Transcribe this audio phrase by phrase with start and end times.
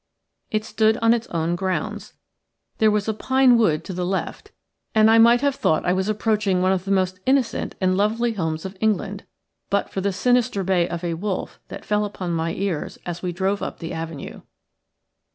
[0.49, 2.15] It stood in its own grounds.
[2.79, 4.51] There was a pine wood to the left,
[4.95, 8.31] and I might have thought I was approaching one of the most innocent and lovely
[8.33, 9.25] homes of England,
[9.69, 13.31] but for the sinister bay of a wolf that fell upon my ears as we
[13.31, 14.41] drove up the avenue.